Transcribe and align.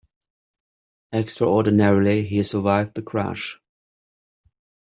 Extraordinarily 1.13 2.25
he 2.25 2.41
survived 2.41 2.95
the 2.95 3.03
crash. 3.03 3.59